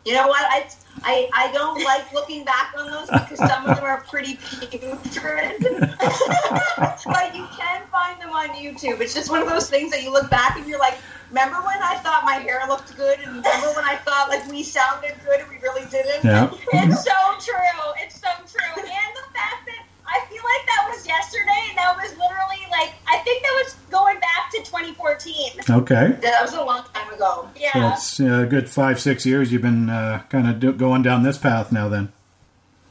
[0.06, 0.44] You know what?
[0.44, 0.68] I
[1.04, 5.58] I, I don't like looking back on those because some of them are pretty putrid.
[5.60, 9.02] but you can find them on YouTube.
[9.02, 10.98] It's just one of those things that you look back and you're like,
[11.30, 14.64] remember when I thought my hair looked good, and remember when I thought like we
[14.64, 16.24] sounded good and we really didn't?
[16.24, 16.50] Yeah.
[16.74, 17.94] It's so true.
[17.98, 18.84] It's so true.
[18.84, 22.94] And the fact that I feel like that was yesterday, and that was literally like
[23.08, 25.62] I think that was going back to 2014.
[25.70, 26.18] Okay.
[26.22, 27.50] That was a long time ago.
[27.64, 27.94] Yeah.
[27.94, 31.02] So it's uh, a good five, six years you've been uh, kind of do- going
[31.02, 31.88] down this path now.
[31.88, 32.12] Then.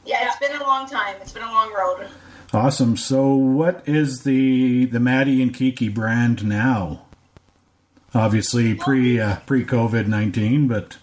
[0.05, 1.15] Yeah, it's been a long time.
[1.21, 2.07] It's been a long road.
[2.51, 2.97] Awesome.
[2.97, 7.03] So, what is the the Maddie and Kiki brand now?
[8.15, 10.97] Obviously, pre uh, pre COVID nineteen, but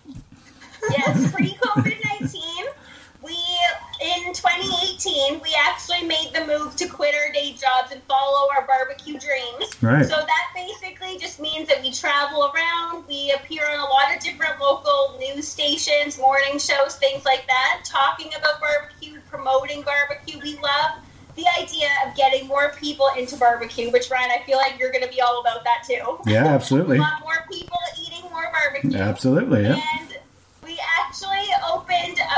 [0.90, 2.66] yes, pre COVID 19,
[3.22, 3.36] we,
[4.02, 8.66] in 2018, we actually made the move to quit our day jobs and follow our
[8.66, 9.70] barbecue dreams.
[9.82, 10.04] Right.
[10.04, 14.22] So that basically just means that we travel around, we appear on a lot of
[14.22, 20.40] different local news stations, morning shows, things like that, talking about barbecue, promoting barbecue.
[20.42, 21.02] We love
[21.36, 25.04] the idea of getting more people into barbecue, which Ryan, I feel like you're going
[25.04, 26.18] to be all about that too.
[26.26, 28.98] yeah, absolutely, We want more people eating more barbecue.
[28.98, 29.80] absolutely, yeah.
[29.98, 30.09] And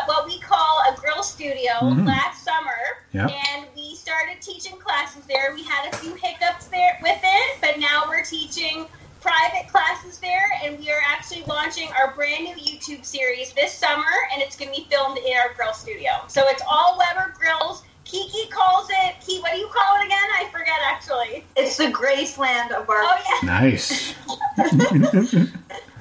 [0.03, 2.07] opened what we call a grill studio Mhm.
[2.07, 2.77] last summer.
[3.13, 3.27] Yeah.
[3.29, 5.53] And we started teaching classes there.
[5.55, 8.87] We had a few hiccups there with it, but now we're teaching
[9.21, 14.05] private classes there, and we are actually launching our brand new YouTube series this summer,
[14.33, 16.11] and it's going to be filmed in our grill studio.
[16.27, 17.83] So it's all Weber grills.
[18.05, 19.15] Kiki calls it.
[19.21, 20.29] Kiki, what do you call it again?
[20.37, 21.47] I forget actually.
[21.57, 22.97] It's the Graceland of our.
[23.01, 24.15] Oh yeah, Nice,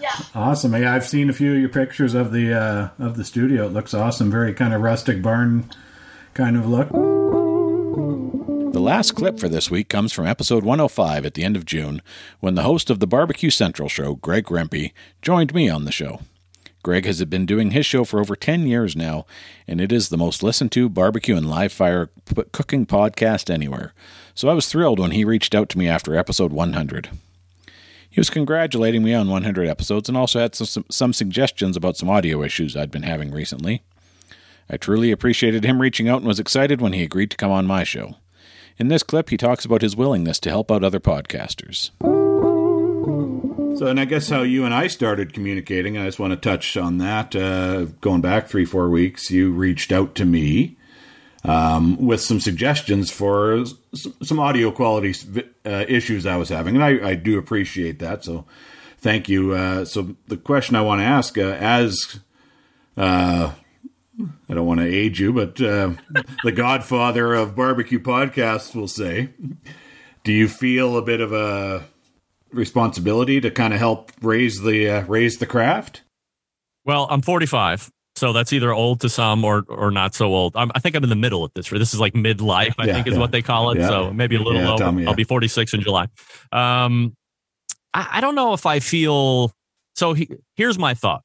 [0.00, 0.16] yeah.
[0.34, 0.74] awesome.
[0.74, 3.66] Yeah, I've seen a few of your pictures of the uh, of the studio.
[3.66, 4.30] It looks awesome.
[4.30, 5.70] Very kind of rustic barn
[6.34, 6.90] kind of look.
[8.72, 12.00] The last clip for this week comes from episode 105 at the end of June,
[12.38, 16.20] when the host of the Barbecue Central show, Greg Rempe, joined me on the show.
[16.82, 19.26] Greg has been doing his show for over 10 years now,
[19.66, 23.92] and it is the most listened to barbecue and live fire p- cooking podcast anywhere.
[24.34, 27.10] So I was thrilled when he reached out to me after episode 100.
[28.10, 32.10] He was congratulating me on 100 episodes and also had some, some suggestions about some
[32.10, 33.82] audio issues I'd been having recently.
[34.68, 37.66] I truly appreciated him reaching out and was excited when he agreed to come on
[37.66, 38.16] my show.
[38.78, 41.90] In this clip, he talks about his willingness to help out other podcasters.
[43.78, 46.76] So, and I guess how you and I started communicating, I just want to touch
[46.76, 47.36] on that.
[47.36, 50.76] Uh, going back three, four weeks, you reached out to me
[51.44, 55.14] um, with some suggestions for some audio quality
[55.64, 58.24] uh, issues I was having, and I, I do appreciate that.
[58.24, 58.44] So,
[58.98, 59.52] thank you.
[59.52, 62.20] Uh, so, the question I want to ask, uh, as
[62.96, 63.52] uh,
[64.48, 65.92] I don't want to age you, but uh,
[66.44, 69.30] the godfather of barbecue podcasts will say,
[70.24, 71.84] do you feel a bit of a
[72.52, 76.02] responsibility to kind of help raise the uh, raise the craft?
[76.84, 80.54] Well, I'm 45, so that's either old to some or or not so old.
[80.56, 81.68] I'm, I think I'm in the middle of this.
[81.70, 83.20] This is like midlife, I Yeah, think is yeah.
[83.20, 83.78] what they call it.
[83.78, 83.88] Yeah.
[83.88, 84.78] So maybe a little over.
[84.78, 85.08] tell me, yeah.
[85.10, 86.06] I'll be 46 in July.
[86.52, 87.16] Um,
[87.94, 89.52] I, I don't know if I feel.
[89.94, 91.22] So he, here's my thought.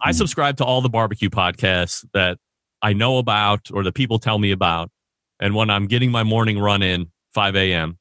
[0.00, 0.16] I Mm-hmm.
[0.18, 2.38] subscribe to all the barbecue podcasts that
[2.82, 4.90] I know about or that people tell me about,
[5.40, 7.98] and when I'm getting my morning run in 5 a.m.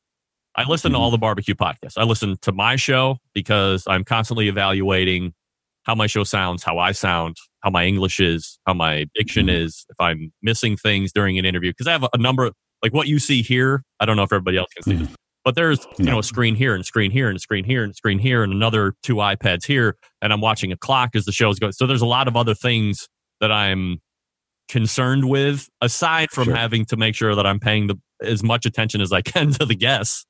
[0.58, 1.02] I listen to Mhm.
[1.02, 1.98] all the barbecue podcasts.
[1.98, 5.34] I listen to my show because I'm constantly evaluating
[5.84, 9.64] how my show sounds, how I sound, how my English is, how my diction Mhm.
[9.64, 11.72] is, if I'm missing things during an interview.
[11.72, 12.52] Because I have a, number,
[12.84, 13.82] like what you see here.
[14.00, 16.54] I don't know if everybody else can see this, but there's you know a screen
[16.56, 18.94] here and a screen here and a screen here and a screen here and another
[19.02, 21.74] two iPads here, and I'm watching a clock as the show's going.
[21.74, 23.08] So there's a lot of other things
[23.42, 24.00] that I'm
[24.70, 26.56] concerned with aside from Sure.
[26.56, 29.66] having to make sure that I'm paying the as much attention as I can to
[29.66, 30.26] the guests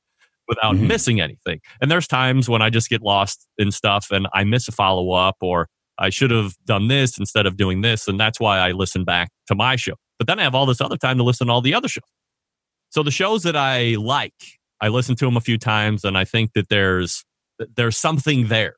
[0.47, 0.87] without Mhm.
[0.87, 1.59] missing anything.
[1.81, 5.11] And there's times when I just get lost in stuff and I miss a follow
[5.11, 8.07] up or I should have done this instead of doing this.
[8.07, 9.93] And that's why I listen back to my show.
[10.17, 12.03] But then I have all this other time to listen to all the other shows.
[12.89, 14.33] So the shows that I like,
[14.81, 17.23] I listen to them a few times and I think that there's
[17.75, 18.75] there's something there.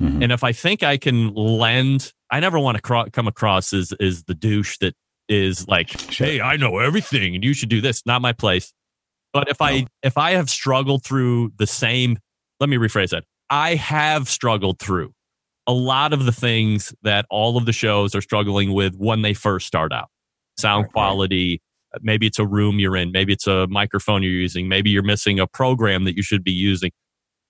[0.00, 0.22] Mhm.
[0.22, 3.92] And if I think I can lend, I never want to cro- come across as
[4.00, 4.94] is the douche that
[5.28, 6.26] is like, Sure.
[6.26, 8.72] "Hey, I know everything, and you should do this." Not my place.
[9.32, 12.18] But if I if I have struggled through the same,
[12.60, 13.24] let me rephrase that.
[13.48, 15.12] I have struggled through
[15.70, 19.32] a lot of the things that all of the shows are struggling with when they
[19.34, 20.08] first start out.
[20.58, 20.92] Sound Right.
[20.92, 21.62] quality,
[22.02, 25.38] maybe it's a room you're in, maybe it's a microphone you're using, maybe you're missing
[25.38, 26.90] a program that you should be using.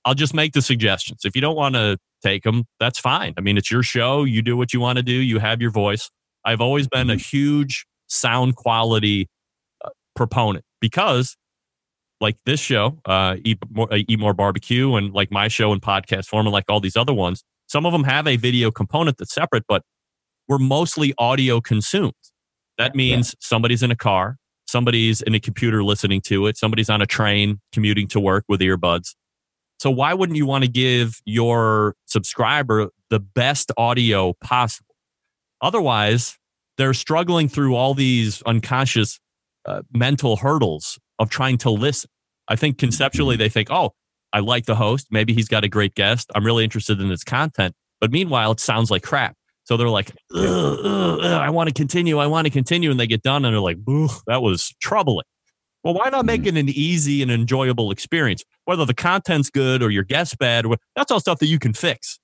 [0.04, 1.22] I'll just make the suggestions.
[1.24, 3.32] If you don't want to take them, that's fine.
[3.38, 4.24] I mean, it's your show.
[4.24, 5.12] You do what you want to do.
[5.14, 6.10] You have your voice.
[6.44, 9.28] I've always been a huge sound quality
[9.82, 11.36] uh, proponent because
[12.20, 15.80] like this show, uh, Eat More, uh, Eat More Barbecue, and like my show in
[15.80, 19.16] podcast form, and like all these other ones, some of them have a video component
[19.16, 19.84] that's separate, but
[20.48, 22.12] we're mostly audio consumed.
[22.78, 23.46] That means yeah.
[23.46, 27.60] somebody's in a car, somebody's in a computer listening to it, somebody's on a train
[27.72, 29.14] commuting to work with earbuds.
[29.78, 34.96] So why wouldn't you want to give your subscriber the best audio possible?
[35.62, 36.38] Otherwise,
[36.76, 39.20] they're struggling through all these unconscious
[39.64, 42.10] uh, mental hurdles of trying to listen.
[42.48, 43.92] I think conceptually they think, oh,
[44.32, 45.08] I like the host.
[45.10, 46.30] Maybe he's got a great guest.
[46.34, 47.74] I'm really interested in his content.
[48.00, 49.36] But meanwhile, it sounds like crap.
[49.64, 52.18] So they're like, ugh, ugh, I want to continue.
[52.18, 52.90] I want to continue.
[52.90, 53.78] And they get done and they're like,
[54.26, 55.26] that was troubling.
[55.84, 56.48] Well, why not make mm.
[56.48, 58.44] it an easy and enjoyable experience?
[58.64, 60.66] Whether the content's good or your guest's bad,
[60.96, 62.18] that's all stuff that you can fix.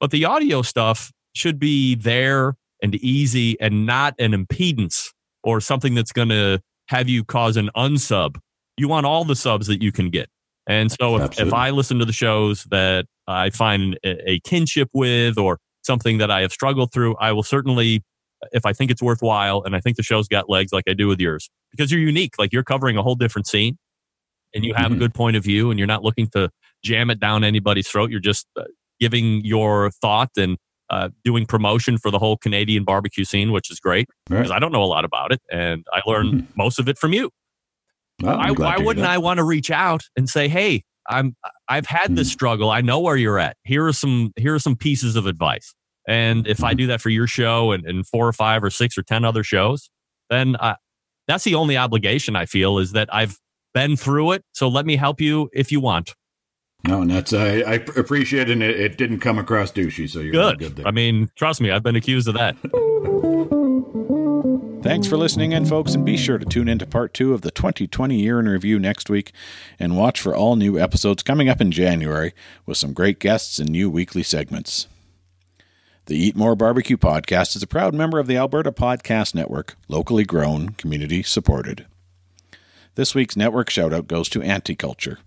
[0.00, 5.94] But the audio stuff should be there and easy and not an impedance or something
[5.94, 8.36] that's going to have you cause an unsub.
[8.76, 10.28] You want all the subs that you can get.
[10.66, 15.38] And so if, if I listen to the shows that I find a, kinship with
[15.38, 18.02] or something that I have struggled through, I will certainly,
[18.52, 21.06] if I think it's worthwhile and I think the show's got legs like I do
[21.06, 23.78] with yours, because you're unique, like you're covering a whole different scene
[24.54, 24.94] and you have mm-hmm.
[24.94, 26.50] a good point of view and you're not looking to
[26.82, 28.10] jam it down anybody's throat.
[28.10, 28.64] You're just uh,
[28.98, 30.56] giving your thought and
[30.90, 34.38] uh, doing promotion for the whole Canadian barbecue scene, which is great right.
[34.38, 36.52] because I don't know a lot about it and I learned mm-hmm.
[36.56, 37.30] most of it from you.
[38.22, 41.36] Well, I, why wouldn't I want to reach out and say, "Hey, I'm
[41.68, 42.32] I've had this hmm.
[42.32, 42.70] struggle.
[42.70, 43.56] I know where you're at.
[43.64, 45.74] Here are some here are some pieces of advice."
[46.08, 46.62] And if.
[46.62, 46.76] I hmm.
[46.76, 49.42] do that for your show and, and four or five or six or ten other
[49.42, 49.90] shows,
[50.30, 50.76] then I,
[51.26, 53.38] that's the only obligation I feel is that I've
[53.74, 54.44] been through it.
[54.52, 56.14] So let me help you if you want.
[56.86, 58.52] No, and that's I, I appreciate it.
[58.52, 60.58] And it, it, didn't come across douchey, so you're good.
[60.58, 60.86] good there.
[60.86, 62.56] I mean, trust me, I've been accused of that.
[64.86, 67.40] Thanks for listening in, folks, and be sure to tune in to part two of
[67.40, 69.32] the 2020 year in review next week
[69.80, 72.32] and watch for all new episodes coming up in January
[72.66, 74.86] with some great guests and new weekly segments.
[76.04, 80.22] The Eat More Barbecue podcast is a proud member of the Alberta Podcast Network, locally
[80.22, 81.86] grown, community supported.
[82.94, 85.18] This week's network shoutout goes to Anti-Culture.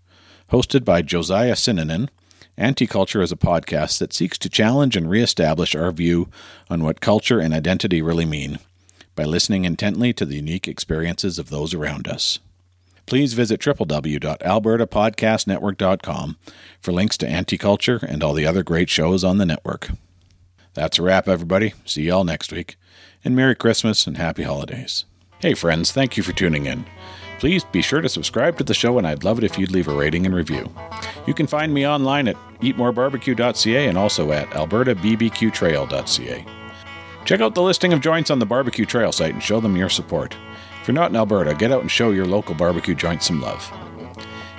[0.54, 2.08] Hosted by Josiah Sinanan,
[2.56, 6.30] Anti-Culture is a podcast that seeks to challenge and reestablish our view
[6.70, 8.60] on what culture and identity really mean
[9.20, 12.40] by listening intently to the unique experiences of those around us.
[13.06, 16.38] Please visit www.albertapodcastnetwork.com
[16.80, 19.90] for links to Anti-Culture and all the other great shows on the network.
[20.74, 21.74] That's a wrap, everybody.
[21.84, 22.78] See y'all next week.
[23.26, 25.04] And Merry Christmas and Happy Holidays.
[25.40, 26.86] Hey, friends, thank you for tuning in.
[27.40, 29.90] Please be sure to subscribe to the show, and I'd love it if you'd leave
[29.90, 30.74] a rating and review.
[31.28, 36.59] You can find me online at eatmorebarbecue.ca and also at albertabbqtrail.ca.
[37.30, 39.88] Check out the listing of joints on the barbecue trail site and show them your
[39.88, 40.36] support.
[40.82, 43.72] If you're not in Alberta, get out and show your local barbecue joint some love.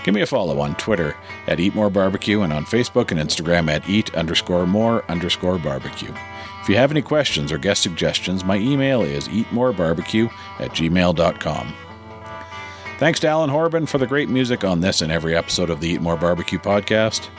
[0.05, 1.17] Give me a follow on Twitter
[1.49, 6.15] at Eat More Barbecue and on Facebook and Instagram at Eat underscore more underscore barbecue.
[6.63, 10.31] If you have any questions or guest suggestions, my email is eatmorebarbecue
[10.61, 11.75] at gmail.com.
[13.01, 15.89] Thanks to Alan Horban for the great music on this and every episode of the
[15.89, 17.31] Eat More Barbecue podcast.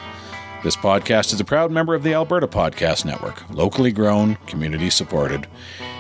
[0.64, 5.48] This podcast is a proud member of the Alberta Podcast Network, locally grown, community supported,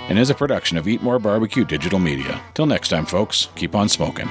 [0.08, 2.39] and is a production of Eat More Barbecue Digital Media.
[2.54, 4.30] Till next time, folks, keep on smoking.